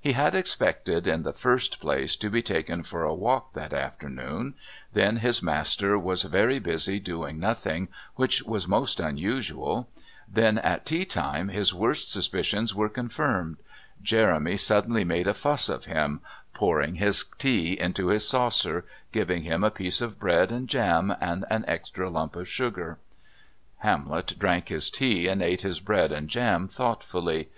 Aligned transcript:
He 0.00 0.12
had 0.12 0.36
expected, 0.36 1.08
in 1.08 1.24
the 1.24 1.32
first 1.32 1.80
place, 1.80 2.14
to 2.18 2.30
be 2.30 2.42
taken 2.42 2.84
for 2.84 3.02
a 3.02 3.12
walk 3.12 3.54
that 3.54 3.72
afternoon; 3.72 4.54
then 4.92 5.16
his 5.16 5.42
master 5.42 5.98
was 5.98 6.22
very 6.22 6.60
busy 6.60 7.00
doing 7.00 7.40
nothing, 7.40 7.88
which 8.14 8.40
was 8.44 8.68
most 8.68 9.00
unusual. 9.00 9.88
Then 10.28 10.58
at 10.58 10.86
tea 10.86 11.04
time 11.04 11.48
his 11.48 11.74
worst 11.74 12.08
suspicions 12.08 12.72
were 12.72 12.88
confirmed. 12.88 13.56
Jeremy 14.00 14.56
suddenly 14.58 15.02
made 15.02 15.26
a 15.26 15.34
fuss 15.34 15.68
of 15.68 15.86
him, 15.86 16.20
pouring 16.52 16.94
his 16.94 17.24
tea 17.36 17.72
into 17.76 18.06
his 18.10 18.28
saucer, 18.28 18.84
giving 19.10 19.42
him 19.42 19.64
a 19.64 19.72
piece 19.72 20.00
of 20.00 20.20
bread 20.20 20.52
and 20.52 20.68
jam 20.68 21.16
and 21.20 21.44
an 21.50 21.64
extra 21.66 22.08
lump 22.08 22.36
of 22.36 22.46
sugar. 22.48 23.00
Hamlet 23.78 24.34
drank 24.38 24.68
his 24.68 24.88
tea 24.88 25.26
and 25.26 25.42
ate 25.42 25.62
his 25.62 25.80
bread 25.80 26.12
and 26.12 26.28
jam 26.30 26.68
thoughtfully. 26.68 27.48